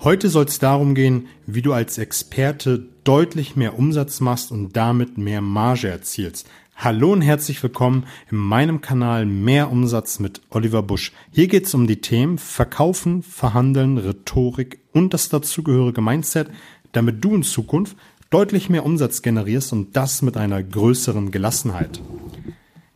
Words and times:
Heute 0.00 0.28
soll 0.28 0.46
es 0.46 0.58
darum 0.58 0.94
gehen, 0.94 1.28
wie 1.46 1.62
du 1.62 1.72
als 1.72 1.98
Experte 1.98 2.86
deutlich 3.04 3.56
mehr 3.56 3.78
Umsatz 3.78 4.20
machst 4.20 4.50
und 4.50 4.76
damit 4.76 5.18
mehr 5.18 5.40
Marge 5.40 5.88
erzielst. 5.88 6.48
Hallo 6.76 7.12
und 7.12 7.22
herzlich 7.22 7.62
willkommen 7.62 8.06
in 8.30 8.38
meinem 8.38 8.80
Kanal 8.80 9.26
Mehr 9.26 9.70
Umsatz 9.70 10.18
mit 10.18 10.40
Oliver 10.50 10.82
Busch. 10.82 11.12
Hier 11.30 11.46
geht 11.46 11.66
es 11.66 11.74
um 11.74 11.86
die 11.86 12.00
Themen 12.00 12.38
Verkaufen, 12.38 13.22
Verhandeln, 13.22 13.98
Rhetorik 13.98 14.80
und 14.92 15.14
das 15.14 15.28
dazugehörige 15.28 16.00
Mindset, 16.00 16.48
damit 16.90 17.24
du 17.24 17.36
in 17.36 17.42
Zukunft 17.44 17.96
deutlich 18.30 18.68
mehr 18.68 18.84
Umsatz 18.84 19.22
generierst 19.22 19.72
und 19.72 19.94
das 19.94 20.22
mit 20.22 20.36
einer 20.36 20.62
größeren 20.62 21.30
Gelassenheit. 21.30 22.00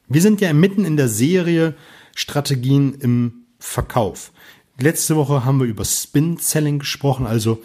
Wir 0.09 0.23
sind 0.23 0.41
ja 0.41 0.53
mitten 0.53 0.85
in 0.85 0.97
der 0.97 1.09
Serie 1.09 1.75
Strategien 2.15 2.95
im 2.95 3.45
Verkauf. 3.59 4.33
Letzte 4.79 5.17
Woche 5.17 5.47
haben 5.47 5.59
wir 5.59 5.67
über 5.67 5.87
Spin 5.87 6.37
Selling 6.37 6.81
gesprochen, 6.81 7.27
also 7.27 7.63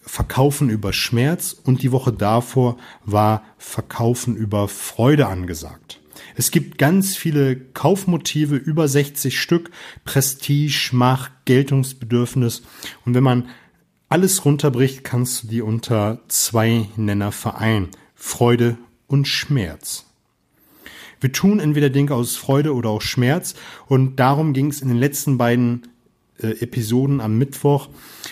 Verkaufen 0.00 0.70
über 0.70 0.92
Schmerz 0.92 1.56
und 1.64 1.82
die 1.82 1.90
Woche 1.90 2.12
davor 2.12 2.76
war 3.04 3.42
Verkaufen 3.58 4.36
über 4.36 4.68
Freude 4.68 5.26
angesagt. 5.26 6.00
Es 6.36 6.52
gibt 6.52 6.78
ganz 6.78 7.16
viele 7.16 7.56
Kaufmotive, 7.56 8.54
über 8.54 8.86
60 8.86 9.40
Stück, 9.40 9.72
Prestige, 10.04 10.90
Macht, 10.92 11.32
Geltungsbedürfnis 11.46 12.62
und 13.04 13.14
wenn 13.14 13.24
man 13.24 13.48
alles 14.08 14.44
runterbricht, 14.44 15.02
kannst 15.02 15.42
du 15.42 15.46
die 15.48 15.62
unter 15.62 16.20
zwei 16.28 16.86
Nenner 16.96 17.32
vereinen. 17.32 17.88
Freude 18.14 18.78
und 19.08 19.26
Schmerz. 19.26 20.06
Wir 21.20 21.32
tun 21.32 21.58
entweder 21.58 21.90
Dinge 21.90 22.14
aus 22.14 22.36
Freude 22.36 22.74
oder 22.74 22.90
aus 22.90 23.02
Schmerz 23.02 23.54
und 23.86 24.16
darum 24.16 24.52
ging 24.52 24.68
es 24.68 24.80
in 24.80 24.88
den 24.88 24.98
letzten 24.98 25.38
beiden 25.38 25.88
äh, 26.42 26.60
Episoden 26.60 27.20
am 27.20 27.38
Mittwoch. 27.38 27.88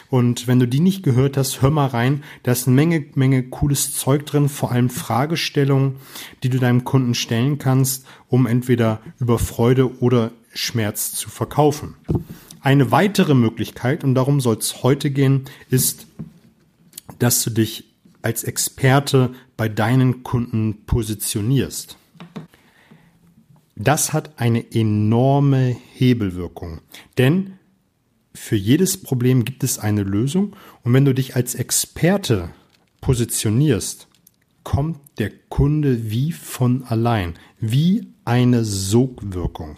Und 0.09 0.46
wenn 0.46 0.59
du 0.59 0.66
die 0.66 0.80
nicht 0.80 1.02
gehört 1.02 1.37
hast, 1.37 1.62
hör 1.62 1.70
mal 1.70 1.87
rein. 1.87 2.23
Da 2.42 2.52
ist 2.52 2.66
eine 2.66 2.77
Menge, 2.77 3.05
Menge 3.14 3.43
cooles 3.45 3.95
Zeug 3.95 4.26
drin, 4.26 4.48
vor 4.48 4.73
allem 4.73 4.90
Fragestellungen, 4.90 5.96
die 6.43 6.48
du 6.48 6.59
deinem 6.59 6.85
Kunden 6.85 7.15
stellen 7.15 7.59
kannst, 7.59 8.07
um 8.29 8.46
entweder 8.46 9.01
über 9.18 9.38
Freude 9.38 10.01
oder 10.01 10.32
Schmerz 10.52 11.12
zu 11.12 11.30
verkaufen. 11.30 11.95
Eine 12.60 12.90
weitere 12.90 13.35
Möglichkeit, 13.35 14.04
und 14.04 14.15
darum 14.15 14.40
soll 14.40 14.57
es 14.57 14.82
heute 14.82 15.10
gehen, 15.10 15.45
ist, 15.70 16.07
dass 17.18 17.42
du 17.42 17.51
dich 17.51 17.85
als 18.23 18.45
Experte 18.45 19.32
bei 19.57 19.68
deinen 19.68 20.23
Kunden 20.23 20.85
positionierst. 20.85 21.96
Das 23.76 24.13
hat 24.13 24.38
eine 24.38 24.73
enorme 24.74 25.74
Hebelwirkung. 25.95 26.80
Denn 27.16 27.54
für 28.41 28.57
jedes 28.57 29.01
Problem 29.01 29.45
gibt 29.45 29.63
es 29.63 29.79
eine 29.79 30.02
Lösung 30.02 30.57
und 30.83 30.95
wenn 30.95 31.05
du 31.05 31.15
dich 31.15 31.37
als 31.37 31.55
Experte 31.55 32.49
positionierst, 33.02 34.09
kommt 34.65 34.99
der 35.19 35.30
Kunde 35.51 36.10
wie 36.10 36.32
von 36.32 36.82
allein, 36.85 37.35
wie 37.60 38.09
eine 38.24 38.65
Sogwirkung. 38.65 39.77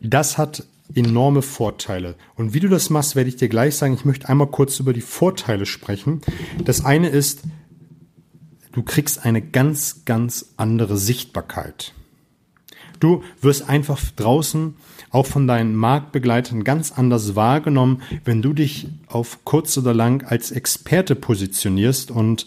Das 0.00 0.36
hat 0.36 0.66
enorme 0.94 1.42
Vorteile. 1.42 2.16
Und 2.34 2.54
wie 2.54 2.60
du 2.60 2.68
das 2.68 2.90
machst, 2.90 3.14
werde 3.14 3.30
ich 3.30 3.36
dir 3.36 3.48
gleich 3.48 3.76
sagen. 3.76 3.94
Ich 3.94 4.04
möchte 4.04 4.28
einmal 4.28 4.48
kurz 4.48 4.80
über 4.80 4.92
die 4.92 5.00
Vorteile 5.00 5.66
sprechen. 5.66 6.22
Das 6.64 6.84
eine 6.84 7.08
ist, 7.08 7.42
du 8.72 8.82
kriegst 8.82 9.24
eine 9.24 9.40
ganz, 9.40 10.04
ganz 10.04 10.54
andere 10.56 10.98
Sichtbarkeit. 10.98 11.94
Du 13.04 13.22
wirst 13.42 13.68
einfach 13.68 14.00
draußen 14.16 14.76
auch 15.10 15.26
von 15.26 15.46
deinen 15.46 15.76
Marktbegleitern 15.76 16.64
ganz 16.64 16.90
anders 16.90 17.36
wahrgenommen, 17.36 18.00
wenn 18.24 18.40
du 18.40 18.54
dich 18.54 18.88
auf 19.08 19.44
kurz 19.44 19.76
oder 19.76 19.92
lang 19.92 20.24
als 20.24 20.50
Experte 20.50 21.14
positionierst 21.14 22.10
und 22.10 22.46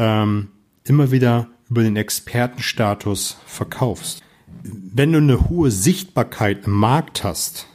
ähm, 0.00 0.48
immer 0.82 1.12
wieder 1.12 1.46
über 1.70 1.84
den 1.84 1.94
Expertenstatus 1.94 3.38
verkaufst. 3.46 4.24
Wenn 4.64 5.12
du 5.12 5.18
eine 5.18 5.48
hohe 5.48 5.70
Sichtbarkeit 5.70 6.66
im 6.66 6.72
Markt 6.72 7.22
hast, 7.22 7.68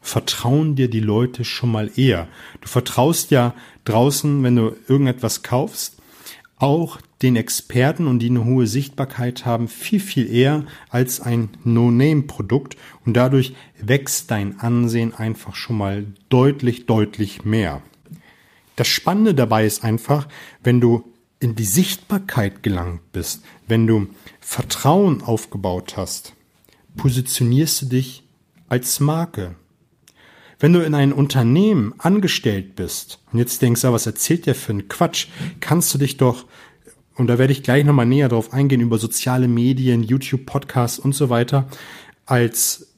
vertrauen 0.00 0.76
dir 0.76 0.88
die 0.88 1.00
Leute 1.00 1.44
schon 1.44 1.72
mal 1.72 1.90
eher. 1.96 2.28
Du 2.60 2.68
vertraust 2.68 3.32
ja 3.32 3.52
draußen, 3.84 4.44
wenn 4.44 4.54
du 4.54 4.76
irgendetwas 4.86 5.42
kaufst, 5.42 6.00
auch 6.56 7.00
den 7.24 7.36
Experten 7.36 8.06
und 8.06 8.18
die 8.18 8.28
eine 8.28 8.44
hohe 8.44 8.66
Sichtbarkeit 8.66 9.46
haben, 9.46 9.66
viel, 9.66 9.98
viel 9.98 10.30
eher 10.30 10.64
als 10.90 11.20
ein 11.20 11.48
No-Name-Produkt 11.64 12.76
und 13.06 13.14
dadurch 13.14 13.54
wächst 13.80 14.30
dein 14.30 14.60
Ansehen 14.60 15.14
einfach 15.14 15.54
schon 15.54 15.78
mal 15.78 16.06
deutlich, 16.28 16.84
deutlich 16.84 17.44
mehr. 17.44 17.82
Das 18.76 18.88
Spannende 18.88 19.34
dabei 19.34 19.64
ist 19.64 19.82
einfach, 19.84 20.28
wenn 20.62 20.82
du 20.82 21.04
in 21.40 21.54
die 21.54 21.64
Sichtbarkeit 21.64 22.62
gelangt 22.62 23.00
bist, 23.12 23.42
wenn 23.66 23.86
du 23.86 24.08
Vertrauen 24.40 25.22
aufgebaut 25.22 25.96
hast, 25.96 26.34
positionierst 26.96 27.82
du 27.82 27.86
dich 27.86 28.22
als 28.68 29.00
Marke. 29.00 29.54
Wenn 30.58 30.74
du 30.74 30.80
in 30.80 30.94
einem 30.94 31.12
Unternehmen 31.12 31.94
angestellt 31.98 32.76
bist 32.76 33.20
und 33.32 33.38
jetzt 33.38 33.62
denkst, 33.62 33.84
ah, 33.84 33.92
was 33.92 34.06
erzählt 34.06 34.46
der 34.46 34.54
für 34.54 34.72
einen 34.72 34.88
Quatsch, 34.88 35.28
kannst 35.60 35.92
du 35.94 35.98
dich 35.98 36.16
doch, 36.16 36.46
und 37.16 37.28
da 37.28 37.38
werde 37.38 37.52
ich 37.52 37.62
gleich 37.62 37.84
nochmal 37.84 38.06
näher 38.06 38.28
drauf 38.28 38.52
eingehen, 38.52 38.80
über 38.80 38.98
soziale 38.98 39.48
Medien, 39.48 40.02
YouTube, 40.02 40.46
Podcasts 40.46 40.98
und 40.98 41.14
so 41.14 41.30
weiter, 41.30 41.68
als 42.26 42.88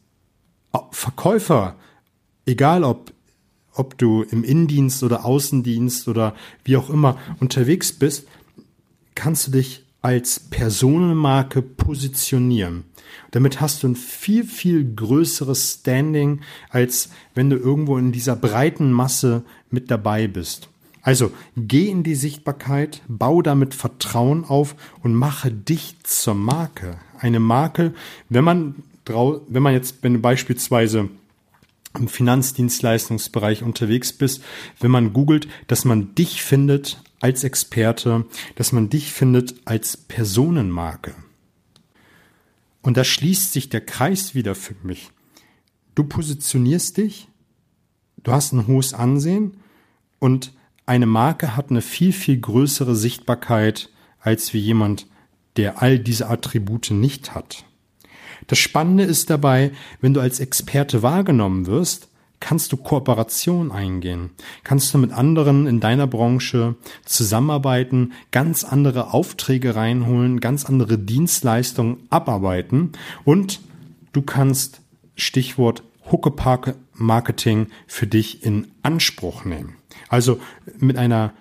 Verkäufer, 0.90 1.76
egal 2.46 2.84
ob, 2.84 3.12
ob 3.74 3.98
du 3.98 4.22
im 4.22 4.44
Innendienst 4.44 5.02
oder 5.02 5.24
Außendienst 5.24 6.08
oder 6.08 6.34
wie 6.64 6.76
auch 6.76 6.90
immer 6.90 7.18
unterwegs 7.40 7.92
bist, 7.92 8.26
kannst 9.14 9.48
du 9.48 9.52
dich 9.52 9.84
als 10.02 10.38
Personenmarke 10.38 11.62
positionieren. 11.62 12.84
Damit 13.32 13.60
hast 13.60 13.82
du 13.82 13.88
ein 13.88 13.96
viel, 13.96 14.44
viel 14.44 14.94
größeres 14.94 15.78
Standing, 15.80 16.40
als 16.70 17.10
wenn 17.34 17.50
du 17.50 17.56
irgendwo 17.56 17.98
in 17.98 18.12
dieser 18.12 18.36
breiten 18.36 18.92
Masse 18.92 19.42
mit 19.70 19.90
dabei 19.90 20.28
bist. 20.28 20.68
Also 21.06 21.30
geh 21.56 21.88
in 21.88 22.02
die 22.02 22.16
Sichtbarkeit, 22.16 23.00
bau 23.06 23.40
damit 23.40 23.74
Vertrauen 23.74 24.44
auf 24.44 24.74
und 25.04 25.14
mache 25.14 25.52
dich 25.52 25.94
zur 26.02 26.34
Marke. 26.34 26.98
Eine 27.20 27.38
Marke, 27.38 27.94
wenn 28.28 28.42
man, 28.42 28.74
wenn 29.06 29.62
man 29.62 29.72
jetzt, 29.72 30.02
wenn 30.02 30.14
du 30.14 30.18
beispielsweise 30.18 31.08
im 31.96 32.08
Finanzdienstleistungsbereich 32.08 33.62
unterwegs 33.62 34.12
bist, 34.14 34.42
wenn 34.80 34.90
man 34.90 35.12
googelt, 35.12 35.46
dass 35.68 35.84
man 35.84 36.16
dich 36.16 36.42
findet 36.42 37.00
als 37.20 37.44
Experte, 37.44 38.24
dass 38.56 38.72
man 38.72 38.90
dich 38.90 39.12
findet 39.12 39.54
als 39.64 39.96
Personenmarke. 39.96 41.14
Und 42.82 42.96
da 42.96 43.04
schließt 43.04 43.52
sich 43.52 43.68
der 43.68 43.80
Kreis 43.80 44.34
wieder 44.34 44.56
für 44.56 44.74
mich. 44.82 45.10
Du 45.94 46.02
positionierst 46.02 46.96
dich, 46.96 47.28
du 48.24 48.32
hast 48.32 48.52
ein 48.52 48.66
hohes 48.66 48.92
Ansehen 48.92 49.58
und 50.18 50.52
eine 50.86 51.06
Marke 51.06 51.56
hat 51.56 51.70
eine 51.70 51.82
viel, 51.82 52.12
viel 52.12 52.40
größere 52.40 52.94
Sichtbarkeit 52.94 53.90
als 54.20 54.54
wie 54.54 54.60
jemand, 54.60 55.06
der 55.56 55.82
all 55.82 55.98
diese 55.98 56.28
Attribute 56.28 56.90
nicht 56.90 57.34
hat. 57.34 57.64
Das 58.46 58.58
Spannende 58.58 59.04
ist 59.04 59.30
dabei, 59.30 59.72
wenn 60.00 60.14
du 60.14 60.20
als 60.20 60.40
Experte 60.40 61.02
wahrgenommen 61.02 61.66
wirst, 61.66 62.08
kannst 62.38 62.70
du 62.70 62.76
Kooperation 62.76 63.72
eingehen, 63.72 64.30
kannst 64.62 64.92
du 64.92 64.98
mit 64.98 65.10
anderen 65.10 65.66
in 65.66 65.80
deiner 65.80 66.06
Branche 66.06 66.76
zusammenarbeiten, 67.04 68.12
ganz 68.30 68.62
andere 68.62 69.14
Aufträge 69.14 69.74
reinholen, 69.74 70.40
ganz 70.40 70.66
andere 70.66 70.98
Dienstleistungen 70.98 71.96
abarbeiten 72.10 72.92
und 73.24 73.60
du 74.12 74.22
kannst 74.22 74.82
Stichwort 75.16 75.82
Huckepark 76.12 76.76
Marketing 76.92 77.68
für 77.86 78.06
dich 78.06 78.44
in 78.44 78.68
Anspruch 78.82 79.44
nehmen. 79.44 79.75
Also 80.08 80.40
mit 80.78 80.96
einer 80.96 81.32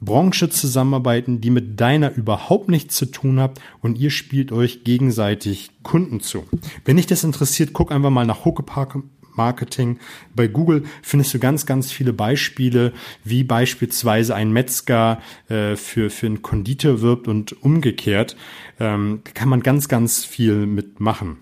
Branche 0.00 0.48
zusammenarbeiten, 0.48 1.40
die 1.40 1.50
mit 1.50 1.80
deiner 1.80 2.14
überhaupt 2.14 2.68
nichts 2.68 2.96
zu 2.96 3.06
tun 3.06 3.40
hat 3.40 3.60
und 3.80 3.98
ihr 3.98 4.10
spielt 4.10 4.52
euch 4.52 4.84
gegenseitig 4.84 5.70
Kunden 5.82 6.20
zu. 6.20 6.44
Wenn 6.84 6.96
dich 6.96 7.06
das 7.06 7.24
interessiert, 7.24 7.72
guck 7.72 7.90
einfach 7.90 8.10
mal 8.10 8.26
nach 8.26 8.44
Huckepark 8.44 8.98
Marketing. 9.38 9.98
Bei 10.34 10.48
Google 10.48 10.84
findest 11.00 11.32
du 11.32 11.38
ganz, 11.38 11.64
ganz 11.64 11.90
viele 11.90 12.12
Beispiele, 12.12 12.92
wie 13.24 13.44
beispielsweise 13.44 14.34
ein 14.34 14.52
Metzger 14.52 15.22
äh, 15.48 15.76
für, 15.76 16.10
für 16.10 16.26
einen 16.26 16.42
Konditor 16.42 17.00
wirbt 17.00 17.28
und 17.28 17.62
umgekehrt. 17.62 18.36
Ähm, 18.78 19.22
kann 19.32 19.48
man 19.48 19.62
ganz, 19.62 19.88
ganz 19.88 20.24
viel 20.24 20.66
mitmachen. 20.66 21.38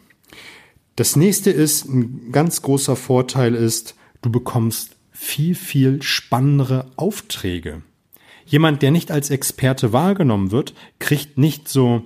Das 0.94 1.16
nächste 1.16 1.50
ist, 1.50 1.86
ein 1.86 2.30
ganz 2.30 2.62
großer 2.62 2.96
Vorteil 2.96 3.54
ist, 3.54 3.96
du 4.22 4.30
bekommst 4.30 4.95
viel, 5.16 5.54
viel 5.54 6.02
spannendere 6.02 6.86
Aufträge. 6.96 7.82
Jemand, 8.44 8.82
der 8.82 8.90
nicht 8.90 9.10
als 9.10 9.30
Experte 9.30 9.92
wahrgenommen 9.92 10.50
wird, 10.50 10.74
kriegt 10.98 11.38
nicht 11.38 11.68
so 11.68 12.04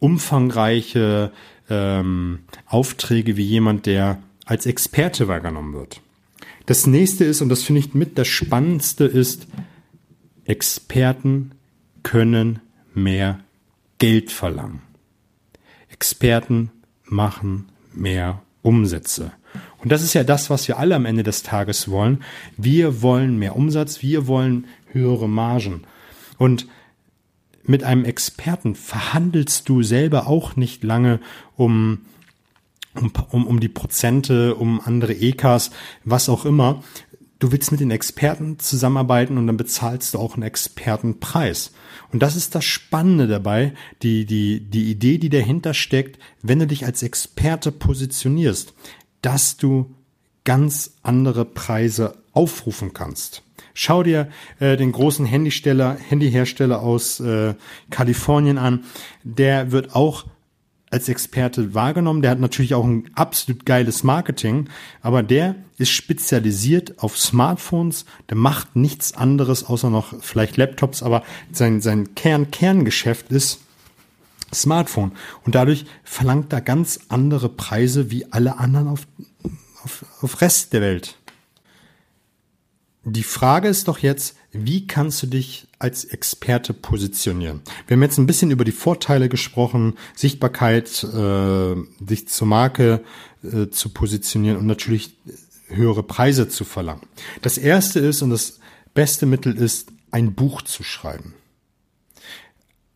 umfangreiche 0.00 1.32
ähm, 1.70 2.40
Aufträge 2.66 3.36
wie 3.36 3.44
jemand, 3.44 3.86
der 3.86 4.20
als 4.44 4.66
Experte 4.66 5.28
wahrgenommen 5.28 5.72
wird. 5.72 6.00
Das 6.66 6.86
nächste 6.86 7.24
ist, 7.24 7.40
und 7.40 7.48
das 7.48 7.62
finde 7.62 7.80
ich 7.80 7.94
mit 7.94 8.18
das 8.18 8.28
Spannendste 8.28 9.04
ist, 9.04 9.46
Experten 10.44 11.52
können 12.02 12.58
mehr 12.92 13.40
Geld 13.98 14.32
verlangen. 14.32 14.82
Experten 15.88 16.70
machen 17.04 17.68
mehr 17.94 18.42
Umsätze. 18.62 19.32
Und 19.82 19.90
das 19.90 20.02
ist 20.02 20.14
ja 20.14 20.22
das, 20.22 20.48
was 20.48 20.68
wir 20.68 20.78
alle 20.78 20.94
am 20.94 21.06
Ende 21.06 21.24
des 21.24 21.42
Tages 21.42 21.90
wollen. 21.90 22.22
Wir 22.56 23.02
wollen 23.02 23.38
mehr 23.38 23.56
Umsatz, 23.56 24.00
wir 24.00 24.28
wollen 24.28 24.66
höhere 24.92 25.28
Margen. 25.28 25.82
Und 26.38 26.66
mit 27.64 27.84
einem 27.84 28.04
Experten 28.04 28.74
verhandelst 28.74 29.68
du 29.68 29.82
selber 29.82 30.26
auch 30.28 30.56
nicht 30.56 30.84
lange 30.84 31.20
um, 31.56 32.00
um, 32.94 33.12
um, 33.30 33.46
um 33.46 33.60
die 33.60 33.68
Prozente, 33.68 34.54
um 34.54 34.80
andere 34.80 35.14
EKs, 35.14 35.70
was 36.04 36.28
auch 36.28 36.44
immer. 36.44 36.82
Du 37.40 37.50
willst 37.50 37.72
mit 37.72 37.80
den 37.80 37.90
Experten 37.90 38.60
zusammenarbeiten 38.60 39.36
und 39.36 39.48
dann 39.48 39.56
bezahlst 39.56 40.14
du 40.14 40.18
auch 40.18 40.34
einen 40.34 40.44
Expertenpreis. 40.44 41.72
Und 42.12 42.22
das 42.22 42.36
ist 42.36 42.54
das 42.54 42.64
Spannende 42.64 43.26
dabei, 43.26 43.74
die, 44.02 44.26
die, 44.26 44.60
die 44.60 44.92
Idee, 44.92 45.18
die 45.18 45.28
dahinter 45.28 45.74
steckt, 45.74 46.20
wenn 46.42 46.60
du 46.60 46.68
dich 46.68 46.84
als 46.84 47.02
Experte 47.02 47.72
positionierst, 47.72 48.74
dass 49.22 49.56
du 49.56 49.94
ganz 50.44 50.94
andere 51.02 51.44
Preise 51.44 52.18
aufrufen 52.32 52.92
kannst. 52.92 53.42
Schau 53.74 54.02
dir 54.02 54.28
äh, 54.58 54.76
den 54.76 54.92
großen 54.92 55.24
Handysteller, 55.24 55.96
Handyhersteller 56.08 56.82
aus 56.82 57.20
äh, 57.20 57.54
Kalifornien 57.90 58.58
an. 58.58 58.84
Der 59.22 59.72
wird 59.72 59.94
auch 59.94 60.24
als 60.90 61.08
Experte 61.08 61.74
wahrgenommen. 61.74 62.20
Der 62.20 62.30
hat 62.30 62.38
natürlich 62.38 62.74
auch 62.74 62.84
ein 62.84 63.10
absolut 63.14 63.64
geiles 63.64 64.04
Marketing, 64.04 64.68
aber 65.00 65.22
der 65.22 65.54
ist 65.78 65.90
spezialisiert 65.90 66.98
auf 66.98 67.18
Smartphones. 67.18 68.04
Der 68.28 68.36
macht 68.36 68.76
nichts 68.76 69.14
anderes 69.14 69.64
außer 69.64 69.88
noch 69.88 70.12
vielleicht 70.20 70.58
Laptops, 70.58 71.02
aber 71.02 71.22
sein, 71.50 71.80
sein 71.80 72.14
Kern, 72.14 72.50
Kerngeschäft 72.50 73.30
ist 73.32 73.62
Smartphone. 74.54 75.12
Und 75.44 75.54
dadurch 75.54 75.86
verlangt 76.04 76.52
er 76.52 76.60
ganz 76.60 77.00
andere 77.08 77.48
Preise 77.48 78.10
wie 78.10 78.30
alle 78.32 78.58
anderen 78.58 78.88
auf, 78.88 79.06
auf, 79.82 80.04
auf 80.20 80.40
Rest 80.40 80.72
der 80.72 80.80
Welt. 80.80 81.16
Die 83.04 83.24
Frage 83.24 83.66
ist 83.66 83.88
doch 83.88 83.98
jetzt, 83.98 84.36
wie 84.52 84.86
kannst 84.86 85.22
du 85.22 85.26
dich 85.26 85.66
als 85.80 86.04
Experte 86.04 86.72
positionieren? 86.72 87.62
Wir 87.86 87.96
haben 87.96 88.02
jetzt 88.02 88.18
ein 88.18 88.26
bisschen 88.26 88.52
über 88.52 88.64
die 88.64 88.70
Vorteile 88.70 89.28
gesprochen, 89.28 89.94
Sichtbarkeit, 90.14 91.02
äh, 91.02 91.74
sich 92.06 92.28
zur 92.28 92.46
Marke 92.46 93.02
äh, 93.42 93.70
zu 93.70 93.88
positionieren 93.88 94.58
und 94.58 94.66
natürlich 94.66 95.16
höhere 95.66 96.04
Preise 96.04 96.48
zu 96.48 96.64
verlangen. 96.64 97.02
Das 97.40 97.58
erste 97.58 97.98
ist 97.98 98.22
und 98.22 98.30
das 98.30 98.60
beste 98.94 99.26
Mittel 99.26 99.56
ist, 99.56 99.88
ein 100.12 100.34
Buch 100.34 100.62
zu 100.62 100.84
schreiben. 100.84 101.34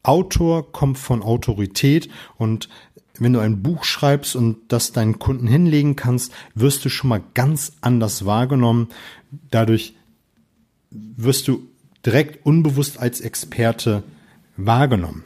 Autor 0.06 0.72
kommt 0.72 0.98
von 0.98 1.22
Autorität 1.22 2.08
und 2.36 2.68
wenn 3.18 3.32
du 3.32 3.40
ein 3.40 3.62
Buch 3.62 3.84
schreibst 3.84 4.36
und 4.36 4.58
das 4.68 4.92
deinen 4.92 5.18
Kunden 5.18 5.46
hinlegen 5.46 5.96
kannst, 5.96 6.32
wirst 6.54 6.84
du 6.84 6.88
schon 6.88 7.08
mal 7.08 7.22
ganz 7.34 7.72
anders 7.80 8.26
wahrgenommen. 8.26 8.88
Dadurch 9.50 9.94
wirst 10.90 11.48
du 11.48 11.66
direkt 12.04 12.44
unbewusst 12.44 12.98
als 12.98 13.20
Experte 13.20 14.02
wahrgenommen. 14.56 15.24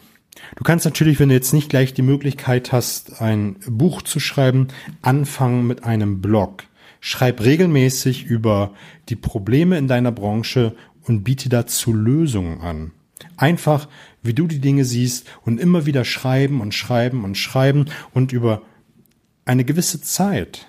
Du 0.56 0.64
kannst 0.64 0.84
natürlich, 0.84 1.20
wenn 1.20 1.28
du 1.28 1.34
jetzt 1.34 1.52
nicht 1.52 1.68
gleich 1.68 1.92
die 1.94 2.02
Möglichkeit 2.02 2.72
hast, 2.72 3.20
ein 3.20 3.56
Buch 3.66 4.02
zu 4.02 4.20
schreiben, 4.20 4.68
anfangen 5.02 5.66
mit 5.66 5.84
einem 5.84 6.20
Blog. 6.20 6.64
Schreib 7.00 7.42
regelmäßig 7.42 8.24
über 8.24 8.72
die 9.08 9.16
Probleme 9.16 9.78
in 9.78 9.88
deiner 9.88 10.12
Branche 10.12 10.74
und 11.04 11.24
biete 11.24 11.48
dazu 11.48 11.92
Lösungen 11.92 12.60
an. 12.60 12.92
Einfach, 13.36 13.88
wie 14.22 14.34
du 14.34 14.46
die 14.46 14.60
Dinge 14.60 14.84
siehst 14.84 15.26
und 15.42 15.60
immer 15.60 15.86
wieder 15.86 16.04
schreiben 16.04 16.60
und 16.60 16.74
schreiben 16.74 17.24
und 17.24 17.36
schreiben 17.36 17.86
und 18.12 18.32
über 18.32 18.62
eine 19.44 19.64
gewisse 19.64 20.00
Zeit 20.00 20.66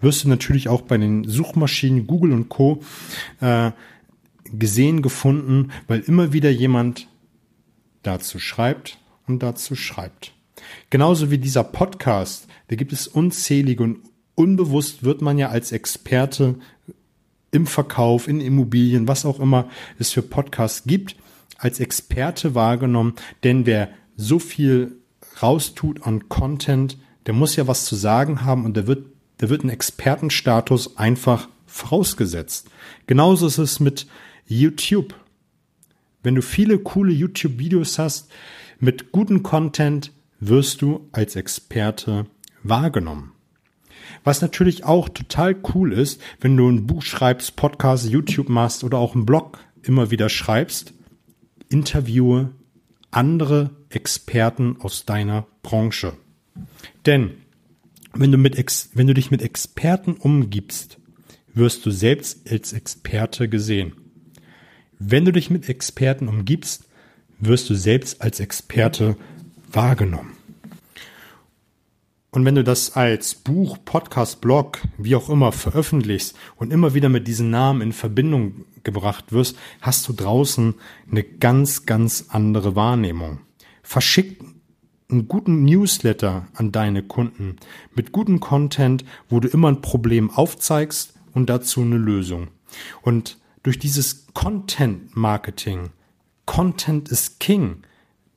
wirst 0.00 0.24
du 0.24 0.28
natürlich 0.28 0.68
auch 0.68 0.82
bei 0.82 0.98
den 0.98 1.24
Suchmaschinen 1.24 2.06
Google 2.06 2.32
und 2.32 2.48
Co. 2.48 2.82
Äh, 3.40 3.72
gesehen, 4.52 5.02
gefunden, 5.02 5.72
weil 5.88 6.00
immer 6.00 6.32
wieder 6.32 6.50
jemand 6.50 7.08
dazu 8.02 8.38
schreibt 8.38 8.98
und 9.26 9.42
dazu 9.42 9.74
schreibt. 9.74 10.32
Genauso 10.90 11.30
wie 11.30 11.38
dieser 11.38 11.64
Podcast, 11.64 12.46
da 12.68 12.76
gibt 12.76 12.92
es 12.92 13.06
unzählige 13.06 13.82
und 13.82 13.98
unbewusst 14.34 15.02
wird 15.02 15.22
man 15.22 15.38
ja 15.38 15.48
als 15.48 15.72
Experte 15.72 16.56
im 17.50 17.66
Verkauf, 17.66 18.28
in 18.28 18.40
Immobilien, 18.40 19.08
was 19.08 19.24
auch 19.24 19.40
immer 19.40 19.68
es 19.98 20.10
für 20.10 20.22
Podcasts 20.22 20.84
gibt, 20.86 21.16
als 21.64 21.80
Experte 21.80 22.54
wahrgenommen, 22.54 23.14
denn 23.42 23.64
wer 23.64 23.88
so 24.16 24.38
viel 24.38 24.98
raustut 25.42 26.06
an 26.06 26.28
Content, 26.28 26.98
der 27.24 27.32
muss 27.32 27.56
ja 27.56 27.66
was 27.66 27.86
zu 27.86 27.96
sagen 27.96 28.44
haben 28.44 28.66
und 28.66 28.76
der 28.76 28.86
wird, 28.86 29.06
der 29.40 29.48
wird 29.48 29.62
einen 29.62 29.70
Expertenstatus 29.70 30.98
einfach 30.98 31.48
vorausgesetzt. 31.66 32.68
Genauso 33.06 33.46
ist 33.46 33.58
es 33.58 33.80
mit 33.80 34.06
YouTube. 34.46 35.14
Wenn 36.22 36.34
du 36.34 36.42
viele 36.42 36.78
coole 36.78 37.12
YouTube-Videos 37.12 37.98
hast 37.98 38.30
mit 38.78 39.10
gutem 39.10 39.42
Content, 39.42 40.12
wirst 40.40 40.82
du 40.82 41.08
als 41.12 41.34
Experte 41.34 42.26
wahrgenommen. 42.62 43.32
Was 44.22 44.42
natürlich 44.42 44.84
auch 44.84 45.08
total 45.08 45.56
cool 45.74 45.94
ist, 45.94 46.20
wenn 46.40 46.56
du 46.58 46.68
ein 46.68 46.86
Buch 46.86 47.02
schreibst, 47.02 47.56
Podcast, 47.56 48.06
YouTube 48.08 48.50
machst 48.50 48.84
oder 48.84 48.98
auch 48.98 49.14
einen 49.14 49.24
Blog 49.24 49.58
immer 49.82 50.10
wieder 50.10 50.28
schreibst, 50.28 50.92
interviewe 51.68 52.52
andere 53.10 53.70
Experten 53.90 54.76
aus 54.80 55.06
deiner 55.06 55.46
Branche. 55.62 56.14
Denn 57.06 57.32
wenn 58.12 58.32
du, 58.32 58.38
mit 58.38 58.56
wenn 58.94 59.06
du 59.06 59.14
dich 59.14 59.30
mit 59.30 59.42
Experten 59.42 60.14
umgibst, 60.14 60.98
wirst 61.52 61.84
du 61.86 61.90
selbst 61.90 62.50
als 62.50 62.72
Experte 62.72 63.48
gesehen. 63.48 63.92
Wenn 64.98 65.24
du 65.24 65.32
dich 65.32 65.50
mit 65.50 65.68
Experten 65.68 66.28
umgibst, 66.28 66.84
wirst 67.38 67.68
du 67.70 67.74
selbst 67.74 68.22
als 68.22 68.40
Experte 68.40 69.16
wahrgenommen. 69.70 70.36
Und 72.34 72.44
wenn 72.44 72.56
du 72.56 72.64
das 72.64 72.96
als 72.96 73.36
Buch, 73.36 73.78
Podcast, 73.84 74.40
Blog, 74.40 74.80
wie 74.98 75.14
auch 75.14 75.30
immer 75.30 75.52
veröffentlichst 75.52 76.34
und 76.56 76.72
immer 76.72 76.92
wieder 76.92 77.08
mit 77.08 77.28
diesen 77.28 77.50
Namen 77.50 77.80
in 77.80 77.92
Verbindung 77.92 78.64
gebracht 78.82 79.30
wirst, 79.30 79.56
hast 79.80 80.08
du 80.08 80.12
draußen 80.12 80.74
eine 81.08 81.22
ganz, 81.22 81.86
ganz 81.86 82.26
andere 82.30 82.74
Wahrnehmung. 82.74 83.38
Verschick 83.84 84.42
einen 85.08 85.28
guten 85.28 85.64
Newsletter 85.64 86.48
an 86.54 86.72
deine 86.72 87.04
Kunden 87.04 87.54
mit 87.94 88.10
gutem 88.10 88.40
Content, 88.40 89.04
wo 89.28 89.38
du 89.38 89.46
immer 89.46 89.68
ein 89.68 89.80
Problem 89.80 90.28
aufzeigst 90.28 91.14
und 91.34 91.48
dazu 91.48 91.82
eine 91.82 91.98
Lösung. 91.98 92.48
Und 93.02 93.38
durch 93.62 93.78
dieses 93.78 94.26
Content 94.34 95.16
Marketing, 95.16 95.90
Content 96.46 97.10
is 97.10 97.38
King, 97.38 97.84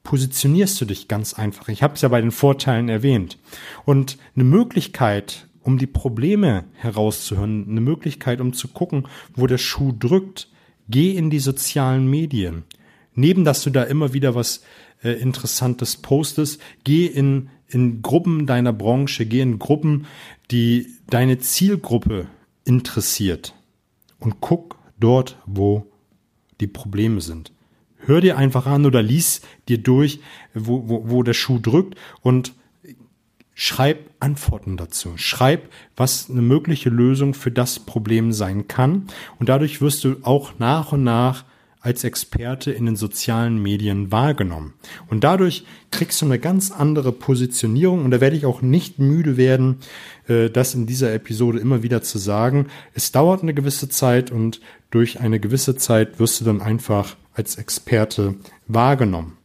positionierst 0.08 0.80
du 0.80 0.86
dich 0.86 1.10
ganz 1.10 1.34
einfach. 1.34 1.68
Ich 1.68 1.84
habe 1.84 1.96
es 1.96 2.02
ja 2.02 2.08
bei 2.08 2.22
den 2.22 2.32
Vorteilen 2.32 2.88
erwähnt. 2.88 3.38
Und 3.84 4.18
eine 4.36 4.46
Möglichkeit, 4.46 5.50
um 5.64 5.78
die 5.78 5.86
Probleme 5.86 6.64
herauszuhören, 6.76 7.68
eine 7.70 7.82
Möglichkeit, 7.82 8.40
um 8.40 8.54
zu 8.54 8.70
gucken, 8.70 9.06
wo 9.36 9.48
der 9.48 9.58
Schuh 9.58 9.92
drückt, 9.92 10.48
geh 10.88 11.12
in 11.12 11.30
die 11.30 11.40
sozialen 11.40 12.10
Medien. 12.10 12.64
Neben, 13.16 13.44
dass 13.44 13.64
du 13.64 13.70
da 13.70 13.84
immer 13.84 14.14
wieder 14.14 14.34
was 14.34 14.64
äh, 15.04 15.12
Interessantes 15.12 15.98
postest, 15.98 16.62
geh 16.86 17.06
in, 17.06 17.50
in 17.68 18.02
Gruppen 18.02 18.46
deiner 18.46 18.72
Branche, 18.72 19.26
geh 19.26 19.42
in 19.42 19.60
Gruppen, 19.60 20.06
die 20.52 20.88
deine 21.10 21.40
Zielgruppe 21.40 22.28
interessiert 22.64 23.54
und 24.20 24.40
guck, 24.40 24.78
dort, 24.98 25.38
wo 25.46 25.92
die 26.62 26.68
Probleme 26.68 27.20
sind. 27.20 27.52
Hör 28.06 28.22
dir 28.22 28.38
einfach 28.38 28.66
an 28.66 28.86
oder 28.86 29.01
lies 29.01 29.42
dir 29.68 29.77
durch, 29.77 30.20
wo, 30.54 30.88
wo, 30.88 31.10
wo 31.10 31.24
der 31.24 31.34
Schuh 31.34 31.60
drückt 31.60 31.96
und 32.22 32.54
schreib 33.54 34.12
Antworten 34.20 34.77
dazu. 34.77 35.13
Schreib, 35.16 35.70
was 35.96 36.30
eine 36.30 36.44
mögliche 36.44 36.89
Lösung 36.89 37.34
für 37.34 37.51
das 37.51 37.80
Problem 37.80 38.32
sein 38.32 38.68
kann. 38.68 39.08
Und 39.39 39.50
dadurch 39.50 39.82
wirst 39.82 40.04
du 40.04 40.18
auch 40.22 40.60
nach 40.60 40.92
und 40.92 41.04
nach 41.04 41.44
als 41.80 42.04
Experte 42.04 42.72
in 42.72 42.86
den 42.86 42.96
sozialen 42.96 43.62
Medien 43.62 44.12
wahrgenommen. 44.12 44.74
Und 45.08 45.24
dadurch 45.24 45.63
kriegst 45.89 46.22
du 46.22 46.25
eine 46.25 46.38
ganz 46.38 46.70
andere 46.70 47.12
Positionierung. 47.12 48.04
Und 48.04 48.12
da 48.12 48.22
werde 48.22 48.36
ich 48.36 48.46
auch 48.46 48.62
nicht 48.62 49.00
müde 49.00 49.38
werden, 49.38 49.77
äh, 50.27 50.50
das 50.50 50.75
in 50.75 50.86
dieser 50.86 51.13
Episode 51.13 51.60
immer 51.60 51.84
wieder 51.84 52.01
zu 52.01 52.18
sagen. 52.18 52.68
Es 52.94 53.12
dauert 53.12 53.42
eine 53.42 53.54
gewisse 53.54 53.89
Zeit 53.89 54.32
und 54.32 54.60
durch 54.92 55.20
eine 55.20 55.39
gewisse 55.39 55.77
Zeit 55.77 56.20
wirst 56.20 56.42
du 56.42 56.46
dann 56.46 56.62
einfach 56.62 57.16
als 57.38 57.56
Experte 57.56 58.36
wahrgenommen. 58.67 59.38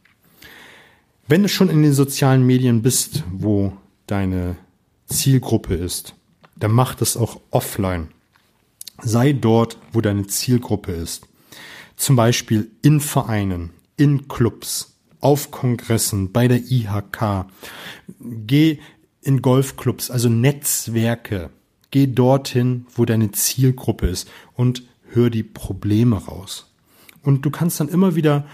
Wenn 1.27 1.43
du 1.43 1.49
schon 1.49 1.69
in 1.69 1.83
den 1.83 1.93
sozialen 1.93 2.45
Medien 2.45 2.81
bist, 2.81 3.23
wo 3.31 3.73
deine 4.07 4.57
Zielgruppe 5.05 5.75
ist, 5.75 6.15
dann 6.55 6.71
mach 6.71 6.95
das 6.95 7.15
auch 7.15 7.39
offline. 7.51 8.09
Sei 9.01 9.33
dort, 9.33 9.77
wo 9.91 10.01
deine 10.01 10.27
Zielgruppe 10.27 10.91
ist. 10.91 11.27
Zum 11.95 12.15
Beispiel 12.15 12.71
in 12.81 12.99
Vereinen, 12.99 13.71
in 13.95 14.27
Clubs, 14.27 14.97
auf 15.21 15.51
Kongressen, 15.51 16.31
bei 16.31 16.47
der 16.47 16.59
IHK. 16.59 17.45
Geh 18.19 18.79
in 19.21 19.41
Golfclubs, 19.41 20.11
also 20.11 20.29
Netzwerke. 20.29 21.49
Geh 21.91 22.07
dorthin, 22.07 22.87
wo 22.95 23.05
deine 23.05 23.31
Zielgruppe 23.31 24.07
ist 24.07 24.29
und 24.53 24.83
hör 25.09 25.29
die 25.29 25.43
Probleme 25.43 26.17
raus. 26.17 26.72
Und 27.23 27.45
du 27.45 27.49
kannst 27.49 27.79
dann 27.79 27.89
immer 27.89 28.15
wieder, 28.15 28.45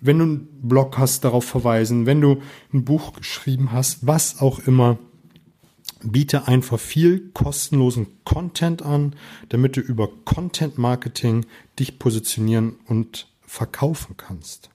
wenn 0.00 0.18
du 0.18 0.24
einen 0.24 0.48
Blog 0.62 0.98
hast, 0.98 1.24
darauf 1.24 1.44
verweisen, 1.44 2.06
wenn 2.06 2.20
du 2.20 2.40
ein 2.72 2.84
Buch 2.84 3.14
geschrieben 3.14 3.72
hast, 3.72 4.06
was 4.06 4.40
auch 4.40 4.60
immer, 4.60 4.98
biete 6.02 6.46
einfach 6.46 6.78
viel 6.78 7.30
kostenlosen 7.32 8.06
Content 8.24 8.82
an, 8.82 9.14
damit 9.48 9.76
du 9.76 9.80
über 9.80 10.08
Content 10.24 10.78
Marketing 10.78 11.46
dich 11.78 11.98
positionieren 11.98 12.76
und 12.86 13.28
verkaufen 13.46 14.16
kannst. 14.16 14.70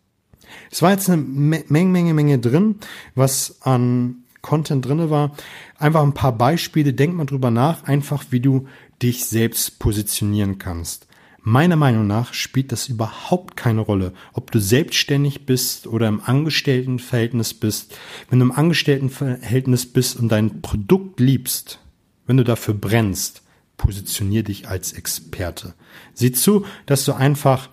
Es 0.72 0.82
war 0.82 0.92
jetzt 0.92 1.10
eine 1.10 1.22
Menge, 1.22 1.92
Menge, 1.92 2.14
Menge 2.14 2.40
drin, 2.40 2.76
was 3.14 3.62
an 3.62 4.24
Content 4.42 4.86
drinne 4.86 5.10
war. 5.10 5.36
Einfach 5.78 6.02
ein 6.02 6.14
paar 6.14 6.36
Beispiele. 6.36 6.94
Denk 6.94 7.16
mal 7.16 7.26
drüber 7.26 7.52
nach, 7.52 7.84
einfach 7.84 8.26
wie 8.32 8.40
du 8.40 8.68
dich 9.02 9.26
selbst 9.26 9.80
positionieren 9.80 10.58
kannst. 10.58 11.08
Meiner 11.42 11.76
Meinung 11.76 12.06
nach 12.06 12.34
spielt 12.34 12.72
das 12.72 12.88
überhaupt 12.88 13.56
keine 13.56 13.82
Rolle, 13.82 14.14
ob 14.34 14.52
du 14.52 14.60
selbstständig 14.60 15.46
bist 15.46 15.88
oder 15.88 16.08
im 16.08 16.22
Angestelltenverhältnis 16.22 17.54
bist. 17.54 17.98
Wenn 18.30 18.40
du 18.40 18.46
im 18.46 18.52
Angestelltenverhältnis 18.52 19.86
bist 19.92 20.18
und 20.18 20.30
dein 20.30 20.62
Produkt 20.62 21.20
liebst, 21.20 21.80
wenn 22.26 22.38
du 22.38 22.44
dafür 22.44 22.74
brennst, 22.74 23.44
positionier 23.78 24.44
dich 24.44 24.68
als 24.68 24.94
Experte. 24.94 25.74
Sieh 26.14 26.32
zu, 26.32 26.66
dass 26.86 27.06
du 27.06 27.14
einfach 27.14 27.70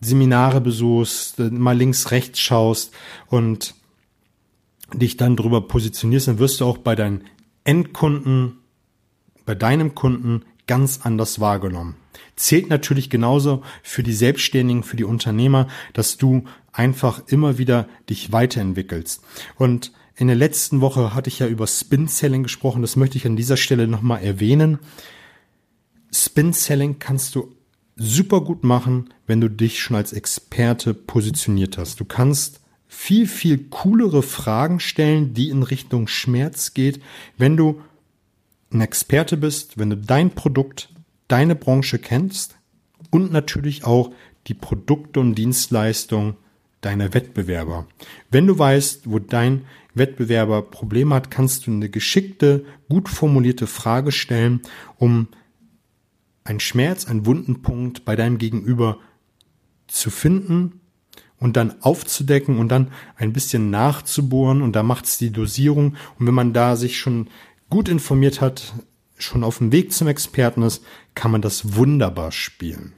Seminare 0.00 0.60
besuchst, 0.60 1.38
mal 1.38 1.76
links, 1.76 2.10
rechts 2.10 2.38
schaust 2.38 2.92
und 3.28 3.74
dich 4.92 5.16
dann 5.16 5.36
darüber 5.36 5.66
positionierst, 5.66 6.28
dann 6.28 6.38
wirst 6.38 6.60
du 6.60 6.66
auch 6.66 6.78
bei 6.78 6.94
deinen 6.94 7.24
Endkunden, 7.64 8.58
bei 9.44 9.54
deinem 9.54 9.94
Kunden 9.94 10.42
ganz 10.66 11.00
anders 11.02 11.40
wahrgenommen. 11.40 11.96
Zählt 12.34 12.68
natürlich 12.68 13.08
genauso 13.08 13.62
für 13.82 14.02
die 14.02 14.12
Selbstständigen, 14.12 14.82
für 14.82 14.96
die 14.96 15.04
Unternehmer, 15.04 15.68
dass 15.92 16.16
du 16.16 16.44
einfach 16.72 17.22
immer 17.28 17.58
wieder 17.58 17.88
dich 18.10 18.32
weiterentwickelst. 18.32 19.22
Und 19.56 19.92
in 20.16 20.26
der 20.26 20.36
letzten 20.36 20.80
Woche 20.80 21.14
hatte 21.14 21.28
ich 21.28 21.38
ja 21.38 21.46
über 21.46 21.66
Spin 21.66 22.08
Selling 22.08 22.42
gesprochen. 22.42 22.82
Das 22.82 22.96
möchte 22.96 23.18
ich 23.18 23.26
an 23.26 23.36
dieser 23.36 23.56
Stelle 23.56 23.86
nochmal 23.86 24.22
erwähnen. 24.22 24.78
Spin 26.12 26.52
Selling 26.52 26.98
kannst 26.98 27.34
du 27.34 27.54
super 27.96 28.42
gut 28.42 28.64
machen, 28.64 29.10
wenn 29.26 29.40
du 29.40 29.48
dich 29.48 29.80
schon 29.80 29.96
als 29.96 30.12
Experte 30.12 30.94
positioniert 30.94 31.78
hast. 31.78 32.00
Du 32.00 32.04
kannst 32.04 32.60
viel, 32.86 33.26
viel 33.26 33.58
coolere 33.68 34.22
Fragen 34.22 34.80
stellen, 34.80 35.34
die 35.34 35.48
in 35.48 35.62
Richtung 35.62 36.06
Schmerz 36.06 36.74
geht, 36.74 37.00
wenn 37.36 37.56
du 37.56 37.80
ein 38.72 38.80
Experte 38.80 39.36
bist, 39.36 39.78
wenn 39.78 39.90
du 39.90 39.96
dein 39.96 40.30
Produkt, 40.30 40.92
deine 41.28 41.54
Branche 41.54 41.98
kennst 41.98 42.56
und 43.10 43.32
natürlich 43.32 43.84
auch 43.84 44.10
die 44.46 44.54
Produkte 44.54 45.20
und 45.20 45.34
Dienstleistungen 45.34 46.36
deiner 46.80 47.14
Wettbewerber. 47.14 47.86
Wenn 48.30 48.46
du 48.46 48.58
weißt, 48.58 49.10
wo 49.10 49.18
dein 49.18 49.64
Wettbewerber 49.94 50.62
Probleme 50.62 51.14
hat, 51.14 51.30
kannst 51.30 51.66
du 51.66 51.72
eine 51.72 51.88
geschickte, 51.88 52.64
gut 52.88 53.08
formulierte 53.08 53.66
Frage 53.66 54.12
stellen, 54.12 54.60
um 54.98 55.28
einen 56.44 56.60
Schmerz, 56.60 57.06
einen 57.06 57.26
Wundenpunkt 57.26 58.04
bei 58.04 58.14
deinem 58.14 58.38
Gegenüber 58.38 58.98
zu 59.88 60.10
finden 60.10 60.80
und 61.38 61.56
dann 61.56 61.82
aufzudecken 61.82 62.58
und 62.58 62.68
dann 62.68 62.92
ein 63.16 63.32
bisschen 63.32 63.70
nachzubohren 63.70 64.62
und 64.62 64.74
da 64.74 64.82
macht 64.82 65.06
es 65.06 65.18
die 65.18 65.30
Dosierung 65.30 65.96
und 66.18 66.26
wenn 66.26 66.34
man 66.34 66.52
da 66.52 66.76
sich 66.76 66.98
schon 66.98 67.28
gut 67.70 67.88
informiert 67.88 68.40
hat, 68.40 68.74
schon 69.16 69.44
auf 69.44 69.58
dem 69.58 69.72
Weg 69.72 69.92
zum 69.92 70.08
Experten 70.08 70.62
ist, 70.62 70.84
kann 71.14 71.30
man 71.30 71.42
das 71.42 71.76
wunderbar 71.76 72.32
spielen. 72.32 72.92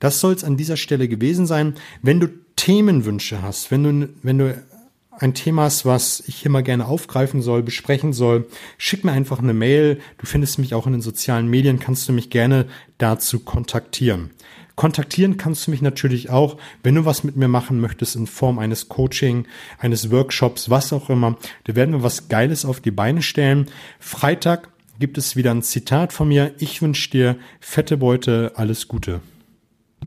Das 0.00 0.20
soll 0.20 0.34
es 0.34 0.44
an 0.44 0.56
dieser 0.56 0.76
Stelle 0.76 1.08
gewesen 1.08 1.46
sein. 1.46 1.74
Wenn 2.02 2.20
du 2.20 2.28
Themenwünsche 2.56 3.42
hast, 3.42 3.70
wenn 3.70 3.82
du, 3.84 4.08
wenn 4.22 4.38
du 4.38 4.62
ein 5.10 5.34
Thema 5.34 5.62
hast, 5.64 5.84
was 5.84 6.22
ich 6.26 6.36
hier 6.36 6.50
mal 6.50 6.62
gerne 6.62 6.86
aufgreifen 6.86 7.42
soll, 7.42 7.62
besprechen 7.62 8.12
soll, 8.12 8.46
schick 8.78 9.04
mir 9.04 9.12
einfach 9.12 9.40
eine 9.40 9.54
Mail. 9.54 10.00
Du 10.18 10.26
findest 10.26 10.58
mich 10.58 10.74
auch 10.74 10.86
in 10.86 10.92
den 10.92 11.02
sozialen 11.02 11.48
Medien, 11.48 11.80
kannst 11.80 12.08
du 12.08 12.12
mich 12.12 12.30
gerne 12.30 12.66
dazu 12.98 13.40
kontaktieren. 13.40 14.30
Kontaktieren 14.78 15.38
kannst 15.38 15.66
du 15.66 15.72
mich 15.72 15.82
natürlich 15.82 16.30
auch, 16.30 16.56
wenn 16.84 16.94
du 16.94 17.04
was 17.04 17.24
mit 17.24 17.34
mir 17.34 17.48
machen 17.48 17.80
möchtest 17.80 18.14
in 18.14 18.28
Form 18.28 18.60
eines 18.60 18.88
Coaching, 18.88 19.44
eines 19.80 20.12
Workshops, 20.12 20.70
was 20.70 20.92
auch 20.92 21.10
immer. 21.10 21.36
Da 21.64 21.74
werden 21.74 21.94
wir 21.94 22.04
was 22.04 22.28
Geiles 22.28 22.64
auf 22.64 22.78
die 22.78 22.92
Beine 22.92 23.22
stellen. 23.22 23.66
Freitag 23.98 24.68
gibt 25.00 25.18
es 25.18 25.34
wieder 25.34 25.50
ein 25.50 25.64
Zitat 25.64 26.12
von 26.12 26.28
mir. 26.28 26.54
Ich 26.58 26.80
wünsche 26.80 27.10
dir 27.10 27.36
fette 27.58 27.96
Beute, 27.96 28.52
alles 28.54 28.86
Gute. 28.86 29.20